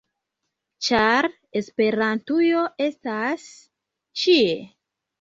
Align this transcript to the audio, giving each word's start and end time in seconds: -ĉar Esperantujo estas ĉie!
-ĉar 0.87 1.27
Esperantujo 1.61 2.65
estas 2.89 3.49
ĉie! 4.25 4.53